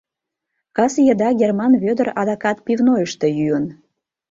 [0.75, 3.65] Кас еда Герман Вӧдыр адакат пивнойышто йӱын.